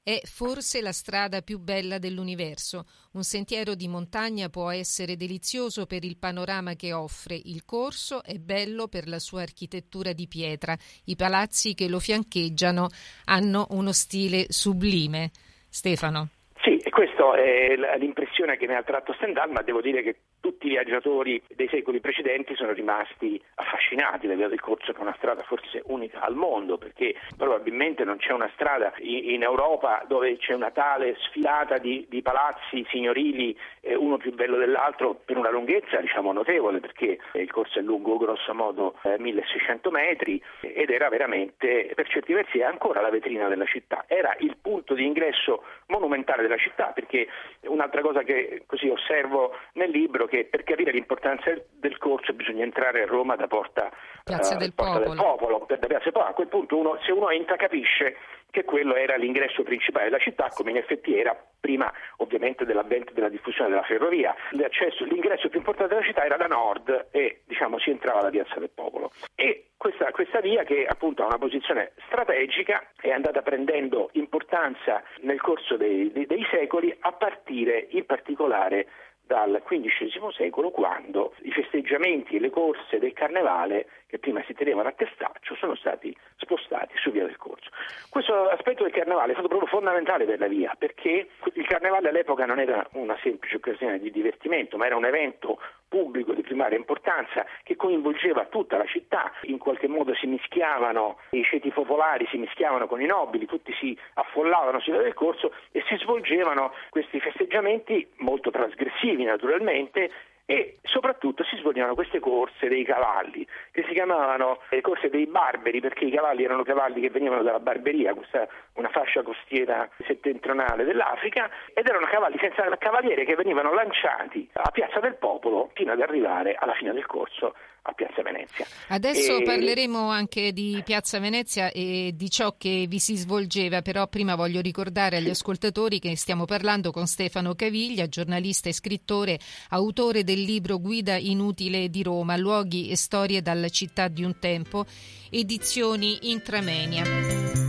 è 0.08 0.22
forse 0.24 0.80
la 0.80 0.92
strada 0.92 1.42
più 1.42 1.58
bella 1.58 1.98
dell'universo. 1.98 2.86
Un 3.12 3.24
sentiero 3.24 3.74
di 3.74 3.88
montagna 3.88 4.48
può 4.48 4.70
essere 4.70 5.16
delizioso 5.16 5.84
per 5.84 6.02
il 6.02 6.16
panorama 6.16 6.72
che 6.76 6.94
offre, 6.94 7.34
il 7.34 7.66
corso 7.66 8.24
è 8.24 8.38
bello 8.38 8.88
per 8.88 9.06
la 9.06 9.18
sua 9.18 9.42
architettura 9.42 10.14
di 10.14 10.26
pietra, 10.26 10.74
i 11.04 11.14
palazzi 11.14 11.74
che 11.74 11.88
lo 11.88 11.98
fiancheggiano 11.98 12.88
hanno 13.26 13.66
uno 13.72 13.92
stile 13.92 14.46
sublime. 14.48 15.30
Stefano. 15.68 16.30
Sì, 16.62 16.80
questa 16.88 17.36
è 17.36 17.76
l'impressione 17.98 18.56
che 18.56 18.64
ne 18.64 18.76
ha 18.76 18.82
tratto 18.82 19.12
Stendhal, 19.12 19.50
ma 19.50 19.60
devo 19.60 19.82
dire 19.82 20.02
che 20.02 20.20
tutti 20.48 20.66
i 20.66 20.70
viaggiatori 20.70 21.42
dei 21.54 21.68
secoli 21.68 22.00
precedenti 22.00 22.54
sono 22.56 22.72
rimasti 22.72 23.38
affascinati 23.56 24.26
da 24.26 24.34
Via 24.34 24.48
del 24.48 24.60
Corso, 24.60 24.92
che 24.92 24.98
è 24.98 25.02
una 25.02 25.14
strada 25.18 25.42
forse 25.42 25.82
unica 25.86 26.20
al 26.20 26.34
mondo, 26.34 26.78
perché 26.78 27.14
probabilmente 27.36 28.02
non 28.04 28.16
c'è 28.16 28.32
una 28.32 28.50
strada 28.54 28.94
in 29.00 29.42
Europa 29.42 30.04
dove 30.08 30.38
c'è 30.38 30.54
una 30.54 30.70
tale 30.70 31.16
sfilata 31.18 31.76
di, 31.76 32.06
di 32.08 32.22
palazzi 32.22 32.82
signorili, 32.88 33.54
eh, 33.80 33.94
uno 33.94 34.16
più 34.16 34.32
bello 34.32 34.56
dell'altro, 34.56 35.20
per 35.22 35.36
una 35.36 35.50
lunghezza 35.50 36.00
diciamo 36.00 36.32
notevole, 36.32 36.80
perché 36.80 37.18
il 37.34 37.50
corso 37.50 37.78
è 37.78 37.82
lungo 37.82 38.16
grosso 38.16 38.54
modo 38.54 38.94
eh, 39.02 39.18
1600 39.18 39.90
metri 39.90 40.42
ed 40.60 40.88
era 40.88 41.10
veramente, 41.10 41.92
per 41.94 42.08
certi 42.08 42.32
versi, 42.32 42.62
ancora 42.62 43.02
la 43.02 43.10
vetrina 43.10 43.48
della 43.48 43.66
città. 43.66 44.04
Era 44.06 44.34
il 44.38 44.56
punto 44.56 44.94
di 44.94 45.04
ingresso 45.04 45.62
monumentale 45.88 46.40
della 46.40 46.56
città, 46.56 46.92
perché 46.94 47.28
un'altra 47.64 48.00
cosa 48.00 48.22
che 48.22 48.62
così 48.64 48.88
osservo 48.88 49.54
nel 49.74 49.90
libro 49.90 50.24
che 50.24 50.37
per 50.44 50.64
capire 50.64 50.92
l'importanza 50.92 51.52
del 51.70 51.98
corso 51.98 52.32
bisogna 52.32 52.64
entrare 52.64 53.02
a 53.02 53.06
Roma 53.06 53.36
da 53.36 53.46
Porta, 53.46 53.90
Piazza, 54.24 54.54
uh, 54.54 54.58
del, 54.58 54.72
porta 54.74 54.98
Popolo. 54.98 55.14
del 55.14 55.24
Popolo. 55.24 55.66
Da 55.68 55.86
Piazza 55.86 56.10
Popolo. 56.10 56.30
A 56.30 56.34
quel 56.34 56.48
punto 56.48 56.76
uno, 56.76 56.98
se 57.04 57.12
uno 57.12 57.30
entra 57.30 57.56
capisce 57.56 58.16
che 58.50 58.64
quello 58.64 58.94
era 58.94 59.16
l'ingresso 59.16 59.62
principale 59.62 60.06
della 60.06 60.18
città, 60.18 60.50
come 60.54 60.70
in 60.70 60.78
effetti 60.78 61.16
era 61.16 61.36
prima 61.60 61.92
ovviamente 62.18 62.64
dell'avvento 62.64 63.12
della 63.12 63.28
diffusione 63.28 63.70
della 63.70 63.82
ferrovia. 63.82 64.34
l'ingresso 64.50 65.48
più 65.48 65.58
importante 65.58 65.94
della 65.94 66.06
città 66.06 66.24
era 66.24 66.36
da 66.36 66.46
nord 66.46 67.08
e 67.10 67.42
diciamo, 67.46 67.78
si 67.78 67.90
entrava 67.90 68.22
da 68.22 68.30
Piazza 68.30 68.58
del 68.58 68.70
Popolo. 68.70 69.10
E 69.34 69.70
questa, 69.76 70.10
questa, 70.10 70.40
via, 70.40 70.64
che 70.64 70.86
appunto 70.86 71.22
ha 71.22 71.26
una 71.26 71.38
posizione 71.38 71.92
strategica, 72.06 72.90
è 73.00 73.10
andata 73.10 73.42
prendendo 73.42 74.10
importanza 74.12 75.02
nel 75.20 75.40
corso 75.40 75.76
dei, 75.76 76.10
dei, 76.10 76.26
dei 76.26 76.46
secoli, 76.50 76.94
a 77.00 77.12
partire 77.12 77.86
in 77.90 78.06
particolare 78.06 78.86
dal 79.28 79.62
XV 79.62 80.30
secolo 80.30 80.70
quando 80.70 81.34
i 81.42 81.52
festeggiamenti 81.52 82.36
e 82.36 82.40
le 82.40 82.48
corse 82.48 82.98
del 82.98 83.12
carnevale 83.12 83.86
che 84.06 84.18
prima 84.18 84.42
si 84.46 84.54
tenevano 84.54 84.88
a 84.88 84.92
Testaccio 84.92 85.54
sono 85.54 85.76
stati 85.76 86.16
spostati 86.36 86.94
su 86.96 87.10
Via 87.10 87.26
del 87.26 87.36
Corso. 87.36 87.68
Questo 88.08 88.48
aspetto 88.48 88.84
del 88.84 88.92
carnevale 88.92 89.32
è 89.32 89.34
stato 89.34 89.48
proprio 89.48 89.68
fondamentale 89.68 90.24
per 90.24 90.38
la 90.38 90.48
via 90.48 90.74
perché 90.78 91.28
il 91.52 91.66
carnevale 91.66 92.08
all'epoca 92.08 92.46
non 92.46 92.58
era 92.58 92.88
una 92.92 93.18
semplice 93.22 93.56
occasione 93.56 93.98
di 93.98 94.10
divertimento 94.10 94.78
ma 94.78 94.86
era 94.86 94.96
un 94.96 95.04
evento 95.04 95.60
pubblico 95.98 96.32
di 96.32 96.42
primaria 96.42 96.78
importanza 96.78 97.44
che 97.64 97.74
coinvolgeva 97.74 98.46
tutta 98.46 98.76
la 98.76 98.86
città, 98.86 99.32
in 99.42 99.58
qualche 99.58 99.88
modo 99.88 100.14
si 100.14 100.26
mischiavano 100.26 101.18
i 101.30 101.42
ceti 101.42 101.70
popolari, 101.70 102.26
si 102.30 102.36
mischiavano 102.36 102.86
con 102.86 103.00
i 103.02 103.06
nobili, 103.06 103.46
tutti 103.46 103.72
si 103.80 103.98
affollavano 104.14 104.78
sulla 104.80 105.02
del 105.02 105.14
corso 105.14 105.52
e 105.72 105.82
si 105.88 105.96
svolgevano 105.96 106.72
questi 106.90 107.18
festeggiamenti 107.18 108.06
molto 108.18 108.50
trasgressivi 108.50 109.24
naturalmente 109.24 110.10
e 110.50 110.78
soprattutto 110.84 111.44
si 111.44 111.58
svolgevano 111.58 111.94
queste 111.94 112.20
corse 112.20 112.68
dei 112.68 112.82
cavalli 112.82 113.46
che 113.70 113.84
si 113.86 113.92
chiamavano 113.92 114.60
le 114.70 114.80
corse 114.80 115.10
dei 115.10 115.26
barberi 115.26 115.80
perché 115.80 116.06
i 116.06 116.10
cavalli 116.10 116.42
erano 116.42 116.62
cavalli 116.62 117.02
che 117.02 117.10
venivano 117.10 117.42
dalla 117.42 117.60
Barberia, 117.60 118.14
questa 118.14 118.48
una 118.72 118.88
fascia 118.88 119.22
costiera 119.22 119.86
settentrionale 120.06 120.84
dell'Africa 120.84 121.50
ed 121.74 121.86
erano 121.86 122.06
cavalli 122.06 122.38
senza 122.40 122.64
cavaliere 122.78 123.26
che 123.26 123.34
venivano 123.34 123.74
lanciati 123.74 124.48
a 124.54 124.70
Piazza 124.70 125.00
del 125.00 125.16
Popolo 125.16 125.70
fino 125.74 125.92
ad 125.92 126.00
arrivare 126.00 126.54
alla 126.54 126.72
fine 126.72 126.94
del 126.94 127.04
corso 127.04 127.54
a 127.82 127.92
Piazza 127.92 128.22
Venezia. 128.22 128.66
Adesso 128.88 129.38
e... 129.38 129.42
parleremo 129.42 130.10
anche 130.10 130.52
di 130.52 130.80
Piazza 130.84 131.18
Venezia 131.18 131.70
e 131.70 132.12
di 132.14 132.30
ciò 132.30 132.54
che 132.58 132.86
vi 132.88 132.98
si 132.98 133.16
svolgeva, 133.16 133.82
però 133.82 134.06
prima 134.08 134.34
voglio 134.34 134.60
ricordare 134.60 135.16
agli 135.16 135.30
ascoltatori 135.30 135.98
che 135.98 136.16
stiamo 136.16 136.44
parlando 136.44 136.90
con 136.90 137.06
Stefano 137.06 137.54
Caviglia, 137.54 138.08
giornalista 138.08 138.68
e 138.68 138.74
scrittore, 138.74 139.38
autore 139.70 140.22
del 140.22 140.37
libro 140.44 140.78
Guida 140.78 141.16
inutile 141.16 141.88
di 141.88 142.02
Roma, 142.02 142.36
luoghi 142.36 142.88
e 142.88 142.96
storie 142.96 143.42
dalla 143.42 143.68
città 143.68 144.08
di 144.08 144.24
un 144.24 144.38
tempo, 144.38 144.86
edizioni 145.30 146.30
Intramenia. 146.30 147.67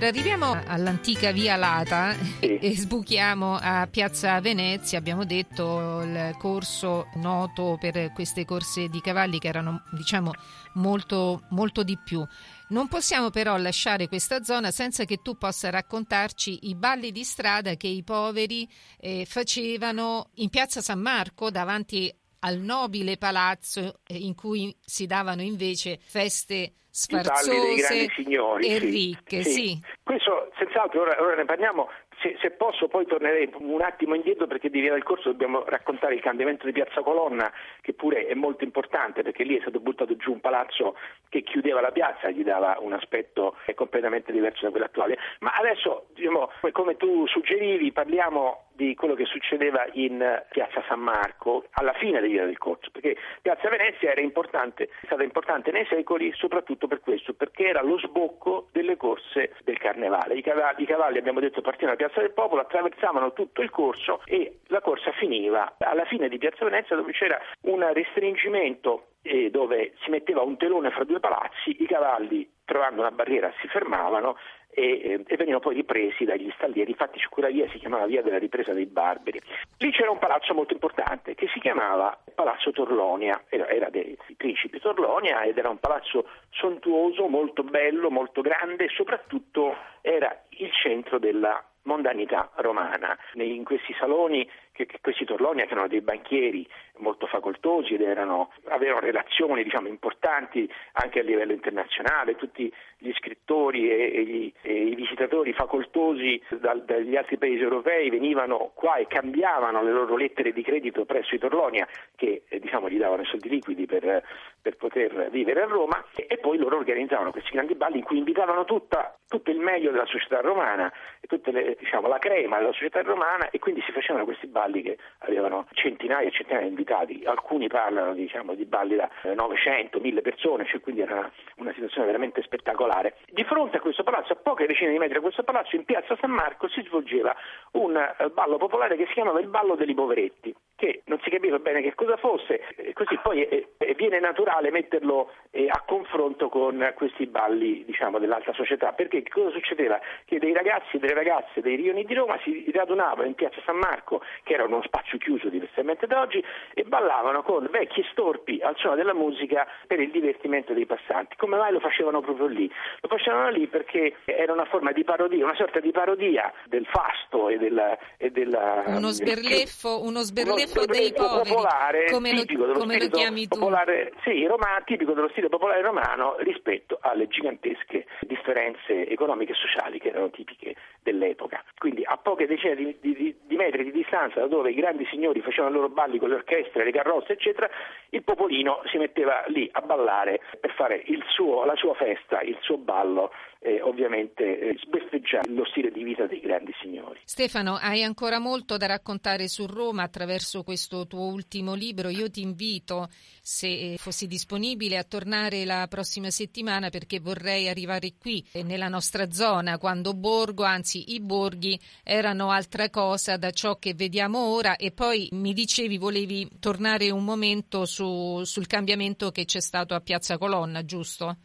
Allora, 0.00 0.18
arriviamo 0.18 0.62
all'antica 0.66 1.30
Via 1.30 1.56
Lata 1.56 2.14
sì. 2.14 2.56
e 2.56 2.74
sbuchiamo 2.74 3.58
a 3.60 3.86
Piazza 3.86 4.40
Venezia. 4.40 4.96
Abbiamo 4.96 5.26
detto 5.26 6.00
il 6.00 6.36
corso 6.38 7.08
noto 7.16 7.76
per 7.78 8.10
queste 8.14 8.46
corse 8.46 8.88
di 8.88 9.02
cavalli 9.02 9.38
che 9.38 9.48
erano, 9.48 9.82
diciamo, 9.90 10.32
molto, 10.76 11.42
molto 11.50 11.82
di 11.82 11.98
più. 12.02 12.26
Non 12.68 12.88
possiamo 12.88 13.28
però 13.28 13.58
lasciare 13.58 14.08
questa 14.08 14.42
zona 14.42 14.70
senza 14.70 15.04
che 15.04 15.18
tu 15.20 15.36
possa 15.36 15.68
raccontarci 15.68 16.70
i 16.70 16.74
balli 16.74 17.12
di 17.12 17.22
strada 17.22 17.74
che 17.74 17.88
i 17.88 18.02
poveri 18.02 18.66
eh, 18.98 19.26
facevano 19.28 20.30
in 20.36 20.48
Piazza 20.48 20.80
San 20.80 21.00
Marco 21.00 21.50
davanti 21.50 22.10
al 22.38 22.58
nobile 22.58 23.18
palazzo 23.18 24.00
eh, 24.06 24.16
in 24.16 24.34
cui 24.34 24.74
si 24.82 25.04
davano 25.04 25.42
invece 25.42 25.98
feste 26.02 26.72
sfarzose 26.90 28.08
signori, 28.14 28.66
e 28.66 28.78
sì, 28.78 28.90
ricche. 28.90 29.42
Sì. 29.42 29.50
Sì. 29.50 29.80
Questo 30.02 30.50
senz'altro, 30.58 31.02
ora, 31.02 31.22
ora 31.22 31.36
ne 31.36 31.44
parliamo, 31.44 31.88
se, 32.20 32.36
se, 32.40 32.50
posso 32.50 32.88
poi 32.88 33.06
tornerei 33.06 33.50
un 33.58 33.80
attimo 33.80 34.14
indietro 34.14 34.46
perché 34.46 34.68
di 34.68 34.80
via 34.80 34.92
del 34.92 35.02
corso 35.02 35.30
dobbiamo 35.30 35.64
raccontare 35.64 36.14
il 36.14 36.20
cambiamento 36.20 36.66
di 36.66 36.72
Piazza 36.72 37.00
Colonna 37.02 37.50
che 37.80 37.94
pure 37.94 38.26
è 38.26 38.34
molto 38.34 38.64
importante 38.64 39.22
perché 39.22 39.44
lì 39.44 39.56
è 39.56 39.60
stato 39.60 39.80
buttato 39.80 40.16
giù 40.16 40.32
un 40.32 40.40
palazzo 40.40 40.96
che 41.28 41.42
chiudeva 41.42 41.80
la 41.80 41.92
piazza 41.92 42.28
e 42.28 42.34
gli 42.34 42.44
dava 42.44 42.76
un 42.80 42.92
aspetto 42.92 43.56
completamente 43.74 44.32
diverso 44.32 44.64
da 44.64 44.70
quello 44.70 44.86
attuale. 44.86 45.18
Ma 45.40 45.52
adesso, 45.52 46.06
diciamo, 46.14 46.50
come 46.72 46.96
tu 46.96 47.26
suggerivi, 47.26 47.92
parliamo 47.92 48.69
di 48.80 48.94
quello 48.94 49.14
che 49.14 49.26
succedeva 49.26 49.84
in 49.92 50.42
Piazza 50.48 50.82
San 50.88 51.00
Marco 51.00 51.66
alla 51.72 51.92
fine 51.92 52.18
Via 52.22 52.46
del 52.46 52.56
Corso, 52.56 52.88
perché 52.90 53.14
Piazza 53.42 53.68
Venezia 53.68 54.10
era 54.10 54.22
importante, 54.22 54.84
è 54.84 55.04
stata 55.04 55.22
importante 55.22 55.70
nei 55.70 55.84
secoli 55.84 56.32
soprattutto 56.34 56.86
per 56.86 57.00
questo, 57.00 57.34
perché 57.34 57.66
era 57.66 57.82
lo 57.82 57.98
sbocco 57.98 58.68
delle 58.72 58.96
corse 58.96 59.52
del 59.64 59.76
carnevale. 59.76 60.34
I 60.34 60.42
cavalli, 60.42 60.82
i 60.82 60.86
cavalli 60.86 61.18
abbiamo 61.18 61.40
detto, 61.40 61.60
partivano 61.60 61.94
da 61.94 62.06
Piazza 62.06 62.22
del 62.22 62.32
Popolo, 62.32 62.62
attraversavano 62.62 63.34
tutto 63.34 63.60
il 63.60 63.68
corso 63.68 64.22
e 64.24 64.60
la 64.68 64.80
corsa 64.80 65.12
finiva 65.12 65.74
alla 65.78 66.06
fine 66.06 66.30
di 66.30 66.38
Piazza 66.38 66.64
Venezia 66.64 66.96
dove 66.96 67.12
c'era 67.12 67.38
un 67.64 67.86
restringimento 67.92 69.08
eh, 69.22 69.50
dove 69.50 69.92
si 70.02 70.10
metteva 70.10 70.40
un 70.40 70.56
telone 70.56 70.90
fra 70.90 71.04
due 71.04 71.20
palazzi, 71.20 71.76
i 71.82 71.86
cavalli 71.86 72.48
trovando 72.64 73.00
una 73.00 73.10
barriera 73.10 73.52
si 73.60 73.66
fermavano 73.68 74.36
e, 74.70 75.24
e, 75.26 75.36
venivano 75.36 75.60
poi 75.60 75.74
ripresi 75.74 76.24
dagli 76.24 76.50
stallieri. 76.54 76.90
Infatti 76.90 77.20
quella 77.28 77.48
via 77.48 77.68
si 77.70 77.78
chiamava 77.78 78.06
via 78.06 78.22
della 78.22 78.38
ripresa 78.38 78.72
dei 78.72 78.86
barberi. 78.86 79.40
Lì 79.78 79.90
c'era 79.90 80.10
un 80.10 80.18
palazzo 80.18 80.54
molto 80.54 80.72
importante 80.72 81.34
che 81.34 81.48
si 81.52 81.60
chiamava 81.60 82.18
Palazzo 82.34 82.70
Torlonia, 82.70 83.44
era, 83.48 83.68
era 83.68 83.90
dei 83.90 84.16
principi 84.36 84.80
Torlonia 84.80 85.42
ed 85.42 85.58
era 85.58 85.68
un 85.68 85.78
palazzo 85.78 86.26
sontuoso, 86.50 87.26
molto 87.28 87.62
bello, 87.62 88.10
molto 88.10 88.40
grande 88.40 88.84
e 88.84 88.88
soprattutto 88.88 89.76
era 90.00 90.44
il 90.50 90.70
centro 90.72 91.18
della 91.18 91.62
mondanità 91.82 92.50
romana. 92.56 93.16
In 93.34 93.64
questi 93.64 93.94
saloni, 93.98 94.48
che, 94.72 94.86
che 94.86 94.98
questi 95.00 95.24
Torlonia 95.24 95.64
che 95.64 95.72
erano 95.72 95.88
dei 95.88 96.00
banchieri 96.00 96.66
molto 96.98 97.26
facoltosi 97.26 97.94
ed 97.94 98.02
erano, 98.02 98.52
avevano 98.68 99.00
relazioni 99.00 99.62
diciamo, 99.62 99.88
importanti 99.88 100.70
anche 100.92 101.20
a 101.20 101.22
livello 101.22 101.52
internazionale, 101.52 102.36
tutti 102.36 102.72
gli 103.00 103.12
scrittori 103.14 103.90
e, 103.90 104.12
e, 104.14 104.24
gli, 104.24 104.52
e 104.60 104.72
i 104.72 104.94
visitatori 104.94 105.52
facoltosi 105.54 106.40
dal, 106.60 106.84
dagli 106.84 107.16
altri 107.16 107.38
paesi 107.38 107.62
europei 107.62 108.10
venivano 108.10 108.72
qua 108.74 108.96
e 108.96 109.06
cambiavano 109.06 109.82
le 109.82 109.90
loro 109.90 110.16
lettere 110.16 110.52
di 110.52 110.62
credito 110.62 111.06
presso 111.06 111.34
i 111.34 111.38
Torlonia 111.38 111.88
che 112.14 112.42
eh, 112.46 112.60
diciamo, 112.60 112.90
gli 112.90 112.98
davano 112.98 113.22
i 113.22 113.26
soldi 113.26 113.48
liquidi 113.48 113.86
per, 113.86 114.22
per 114.60 114.76
poter 114.76 115.30
vivere 115.30 115.62
a 115.62 115.66
Roma 115.66 116.04
e, 116.14 116.36
poi 116.36 116.58
loro 116.58 116.76
organizzavano 116.76 117.30
questi 117.30 117.50
grandi 117.52 117.74
balli 117.74 117.98
in 117.98 118.04
cui 118.04 118.18
invitavano 118.18 118.64
tutta, 118.64 119.16
tutto 119.26 119.50
il 119.50 119.58
meglio 119.58 119.90
della 119.90 120.06
società 120.06 120.40
romana 120.40 120.92
e 121.20 121.26
tutta 121.26 121.50
diciamo, 121.50 122.06
la 122.06 122.18
crema 122.18 122.58
della 122.58 122.72
società 122.72 123.00
romana 123.00 123.48
e 123.48 123.58
quindi 123.58 123.80
si 123.82 123.92
facevano 123.92 124.24
questi 124.24 124.46
balli 124.46 124.82
che 124.82 124.98
avevano 125.20 125.66
centinaia 125.72 126.28
e 126.28 126.32
centinaia 126.32 126.64
di 126.64 126.70
invitati, 126.70 127.22
alcuni 127.24 127.68
parlano 127.68 128.12
diciamo, 128.12 128.54
di 128.54 128.66
balli 128.66 128.96
da 128.96 129.08
900, 129.22 129.96
eh, 129.96 130.00
1000 130.00 130.20
persone, 130.20 130.66
cioè 130.66 130.80
quindi 130.80 131.00
era 131.00 131.30
una 131.56 131.72
situazione 131.72 132.06
veramente 132.06 132.42
spettacolare. 132.42 132.89
Di 133.30 133.44
fronte 133.44 133.76
a 133.76 133.80
questo 133.80 134.02
palazzo, 134.02 134.32
a 134.32 134.36
poche 134.36 134.66
decine 134.66 134.90
di 134.90 134.98
metri 134.98 135.14
da 135.14 135.20
questo 135.20 135.44
palazzo, 135.44 135.76
in 135.76 135.84
piazza 135.84 136.16
San 136.20 136.30
Marco 136.30 136.68
si 136.68 136.82
svolgeva 136.82 137.34
un 137.72 137.96
eh, 137.96 138.28
ballo 138.30 138.56
popolare 138.56 138.96
che 138.96 139.06
si 139.06 139.12
chiamava 139.12 139.40
il 139.40 139.48
ballo 139.48 139.76
dei 139.76 139.94
poveretti 139.94 140.54
che 140.80 141.02
non 141.04 141.20
si 141.22 141.28
capiva 141.28 141.58
bene 141.58 141.82
che 141.82 141.94
cosa 141.94 142.16
fosse, 142.16 142.62
così 142.94 143.18
poi 143.22 143.42
è, 143.42 143.66
è, 143.76 143.92
viene 143.92 144.18
naturale 144.18 144.70
metterlo 144.70 145.30
eh, 145.50 145.66
a 145.68 145.82
confronto 145.86 146.48
con 146.48 146.94
questi 146.96 147.26
balli 147.26 147.84
diciamo, 147.84 148.18
dell'alta 148.18 148.54
società, 148.54 148.92
perché 148.92 149.22
cosa 149.28 149.50
succedeva? 149.50 150.00
Che 150.24 150.38
dei 150.38 150.54
ragazzi 150.54 150.96
e 150.96 150.98
delle 150.98 151.12
ragazze 151.12 151.60
dei 151.60 151.76
rioni 151.76 152.06
di 152.06 152.14
Roma 152.14 152.40
si 152.42 152.64
radunavano 152.72 153.28
in 153.28 153.34
piazza 153.34 153.60
San 153.66 153.76
Marco, 153.76 154.22
che 154.42 154.54
era 154.54 154.64
uno 154.64 154.80
spazio 154.82 155.18
chiuso 155.18 155.50
diversamente 155.50 156.06
da 156.06 156.22
oggi, 156.22 156.42
e 156.72 156.84
ballavano 156.84 157.42
con 157.42 157.68
vecchi 157.70 158.02
storpi 158.10 158.60
al 158.62 158.76
suono 158.78 158.96
della 158.96 159.12
musica 159.12 159.66
per 159.86 160.00
il 160.00 160.10
divertimento 160.10 160.72
dei 160.72 160.86
passanti. 160.86 161.36
Come 161.36 161.58
mai 161.58 161.72
lo 161.72 161.80
facevano 161.80 162.22
proprio 162.22 162.46
lì? 162.46 162.72
Lo 163.02 163.08
facevano 163.08 163.50
lì 163.50 163.66
perché 163.66 164.16
era 164.24 164.54
una 164.54 164.64
forma 164.64 164.92
di 164.92 165.04
parodia, 165.04 165.44
una 165.44 165.56
sorta 165.56 165.78
di 165.78 165.90
parodia 165.90 166.50
del 166.64 166.86
fasto 166.86 167.50
e 167.50 167.58
della... 167.58 167.98
E 168.16 168.30
della 168.30 168.84
uno 168.86 169.10
sberleffo, 169.10 170.02
uno 170.02 170.20
sberleffo 170.20 170.69
tipico 170.70 170.86
dei 170.86 171.12
poveri, 171.12 171.48
popolare, 171.48 172.04
come, 172.10 172.32
lo, 172.34 172.72
come 172.72 172.98
lo, 172.98 173.08
chiami 173.08 173.48
tu? 173.48 173.58
Popolare, 173.58 174.12
sì, 174.24 174.44
romano, 174.46 174.82
tipico 174.84 175.12
dello 175.12 175.28
stile 175.30 175.48
popolare 175.48 175.82
romano 175.82 176.36
rispetto 176.38 176.98
alle 177.00 177.28
gigantesche 177.28 178.06
differenze 178.20 179.08
economiche 179.08 179.52
e 179.52 179.56
sociali 179.56 179.98
che 179.98 180.08
erano 180.08 180.30
tipiche 180.30 180.74
dell'epoca. 181.02 181.62
Quindi 181.78 182.02
a 182.04 182.16
poche 182.16 182.46
decine 182.46 182.74
di, 182.74 182.96
di, 183.00 183.36
di, 183.42 183.56
metri 183.56 183.84
di 183.84 183.92
distanza 183.92 184.40
da 184.40 184.46
dove 184.46 184.70
i 184.70 184.74
grandi 184.74 185.06
signori 185.10 185.40
facevano 185.40 185.70
i 185.70 185.76
loro 185.76 185.88
balli 185.88 186.18
con 186.18 186.28
le 186.28 186.36
orchestre, 186.36 186.84
le 186.84 186.92
carrozze, 186.92 187.32
eccetera, 187.32 187.68
il 188.10 188.22
popolino 188.22 188.82
si 188.90 188.98
metteva 188.98 189.44
lì 189.48 189.68
a 189.72 189.80
ballare 189.80 190.40
per 190.60 190.72
fare 190.74 191.04
suo, 191.40 191.64
la 191.64 191.74
sua 191.76 191.94
festa, 191.94 192.40
il 192.42 192.56
suo 192.60 192.76
ballo 192.76 193.32
eh, 193.60 193.80
ovviamente 193.82 194.58
eh, 194.58 194.78
sbeffeggiare 194.78 195.50
lo 195.50 195.64
stile 195.66 195.90
di 195.90 196.02
vita 196.02 196.26
dei 196.26 196.40
grandi 196.40 196.72
signori. 196.80 197.20
Stefano, 197.24 197.78
hai 197.80 198.02
ancora 198.02 198.38
molto 198.38 198.76
da 198.76 198.86
raccontare 198.86 199.48
su 199.48 199.66
Roma 199.66 200.02
attraverso 200.02 200.59
questo 200.62 201.06
tuo 201.06 201.26
ultimo 201.26 201.74
libro. 201.74 202.08
Io 202.08 202.30
ti 202.30 202.40
invito, 202.40 203.08
se 203.40 203.96
fossi 203.98 204.26
disponibile, 204.26 204.96
a 204.96 205.04
tornare 205.04 205.64
la 205.64 205.86
prossima 205.88 206.30
settimana 206.30 206.90
perché 206.90 207.20
vorrei 207.20 207.68
arrivare 207.68 208.14
qui, 208.18 208.46
eh, 208.52 208.62
nella 208.62 208.88
nostra 208.88 209.30
zona, 209.30 209.78
quando 209.78 210.14
Borgo, 210.14 210.64
anzi 210.64 211.14
i 211.14 211.20
borghi, 211.20 211.78
erano 212.02 212.50
altra 212.50 212.90
cosa 212.90 213.36
da 213.36 213.50
ciò 213.50 213.78
che 213.78 213.94
vediamo 213.94 214.38
ora 214.38 214.76
e 214.76 214.92
poi 214.92 215.28
mi 215.32 215.52
dicevi 215.52 215.98
volevi 215.98 216.48
tornare 216.58 217.10
un 217.10 217.24
momento 217.24 217.84
su, 217.84 218.42
sul 218.44 218.66
cambiamento 218.66 219.30
che 219.30 219.44
c'è 219.44 219.60
stato 219.60 219.94
a 219.94 220.00
Piazza 220.00 220.38
Colonna, 220.38 220.84
giusto? 220.84 221.38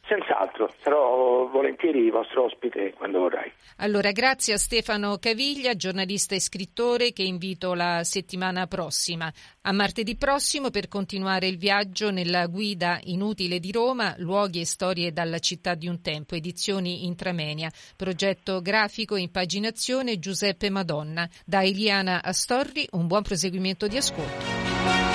Senz'altro, 0.55 0.73
sarò 0.81 1.47
volentieri 1.47 2.09
vostro 2.09 2.45
ospite 2.45 2.93
quando 2.95 3.19
vorrai. 3.19 3.51
Allora, 3.77 4.11
grazie 4.11 4.53
a 4.53 4.57
Stefano 4.57 5.17
Caviglia, 5.17 5.75
giornalista 5.75 6.33
e 6.33 6.39
scrittore, 6.39 7.11
che 7.11 7.23
invito 7.23 7.73
la 7.73 8.03
settimana 8.03 8.65
prossima. 8.65 9.31
A 9.61 9.71
martedì 9.71 10.15
prossimo 10.15 10.69
per 10.69 10.87
continuare 10.87 11.47
il 11.47 11.57
viaggio 11.57 12.09
nella 12.09 12.47
guida 12.47 12.99
inutile 13.03 13.59
di 13.59 13.71
Roma, 13.71 14.15
luoghi 14.17 14.61
e 14.61 14.65
storie 14.65 15.11
dalla 15.11 15.39
città 15.39 15.75
di 15.75 15.87
un 15.87 16.01
tempo, 16.01 16.35
edizioni 16.35 17.05
Intramenia, 17.05 17.69
progetto 17.95 18.61
grafico 18.61 19.15
e 19.15 19.21
impaginazione 19.21 20.19
Giuseppe 20.19 20.69
Madonna. 20.69 21.27
Da 21.45 21.63
Eliana 21.63 22.23
Astorri, 22.23 22.87
un 22.91 23.07
buon 23.07 23.23
proseguimento 23.23 23.87
di 23.87 23.97
ascolto. 23.97 25.14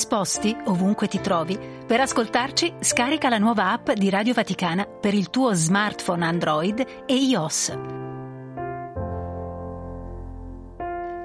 Quando 0.00 0.24
ti 0.24 0.30
sposti, 0.30 0.56
ovunque 0.66 1.08
ti 1.08 1.20
trovi, 1.20 1.58
per 1.86 2.00
ascoltarci 2.00 2.74
scarica 2.80 3.28
la 3.28 3.38
nuova 3.38 3.72
app 3.72 3.90
di 3.90 4.08
Radio 4.08 4.32
Vaticana 4.32 4.86
per 4.86 5.14
il 5.14 5.28
tuo 5.30 5.52
smartphone 5.52 6.24
Android 6.24 6.86
e 7.06 7.14
iOS. 7.14 7.76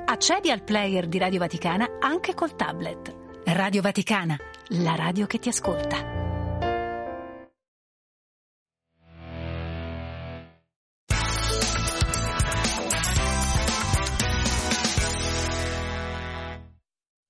Accedi 0.05 0.51
al 0.51 0.63
player 0.63 1.07
di 1.07 1.17
Radio 1.17 1.39
Vaticana 1.39 1.97
anche 1.99 2.33
col 2.33 2.55
tablet. 2.55 3.15
Radio 3.45 3.81
Vaticana, 3.81 4.37
la 4.69 4.95
radio 4.95 5.25
che 5.25 5.39
ti 5.39 5.49
ascolta. 5.49 6.24